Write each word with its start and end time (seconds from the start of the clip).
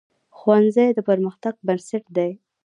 ښوونځی 0.37 0.89
د 0.93 0.99
پرمختګ 1.09 1.53
بنسټ 1.67 2.03
دی 2.17 2.31